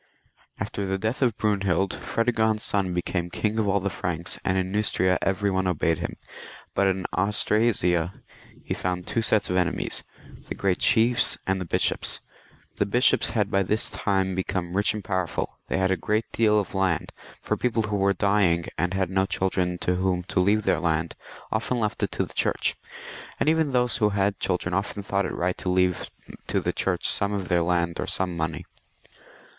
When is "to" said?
19.81-19.97, 20.29-20.39, 22.13-22.25, 25.59-25.69, 26.47-26.59